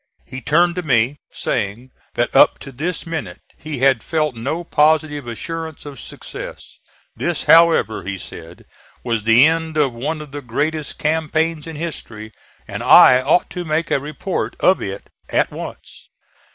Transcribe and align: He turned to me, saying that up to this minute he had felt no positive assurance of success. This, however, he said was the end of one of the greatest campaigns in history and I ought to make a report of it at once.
He 0.25 0.41
turned 0.41 0.73
to 0.77 0.81
me, 0.81 1.17
saying 1.31 1.91
that 2.15 2.35
up 2.35 2.57
to 2.65 2.71
this 2.71 3.05
minute 3.05 3.39
he 3.55 3.77
had 3.81 4.01
felt 4.01 4.33
no 4.33 4.63
positive 4.63 5.27
assurance 5.27 5.85
of 5.85 5.99
success. 5.99 6.79
This, 7.15 7.43
however, 7.43 8.03
he 8.03 8.17
said 8.17 8.65
was 9.03 9.25
the 9.25 9.45
end 9.45 9.77
of 9.77 9.93
one 9.93 10.19
of 10.19 10.31
the 10.31 10.41
greatest 10.41 10.97
campaigns 10.97 11.67
in 11.67 11.75
history 11.75 12.33
and 12.67 12.81
I 12.81 13.21
ought 13.21 13.51
to 13.51 13.63
make 13.63 13.91
a 13.91 13.99
report 13.99 14.55
of 14.59 14.81
it 14.81 15.07
at 15.29 15.51
once. 15.51 16.09